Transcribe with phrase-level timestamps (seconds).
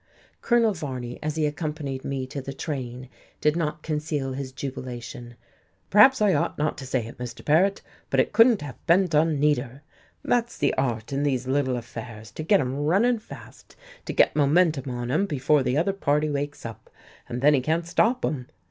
[0.41, 3.07] Colonel Varney, as he accompanied me to the train,
[3.39, 5.35] did not conceal his jubilation.
[5.91, 7.45] "Perhaps I ought not to say it, Mr.
[7.45, 9.83] Paret, but it couldn't have been done neater.
[10.25, 13.75] That's the art in these little affairs, to get 'em runnin' fast,
[14.05, 16.89] to get momentum on 'em before the other party wakes up,
[17.29, 18.47] and then he can't stop 'em."